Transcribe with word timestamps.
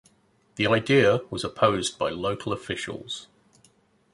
The 0.55 0.65
idea 0.65 1.19
was 1.29 1.43
opposed 1.43 1.99
by 1.99 2.09
local 2.09 2.51
officials. 2.53 3.27